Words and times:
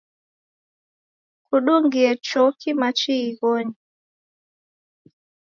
Kudungie 1.45 2.11
choki 2.27 2.69
machi 2.79 3.13
ighonyi 3.29 3.77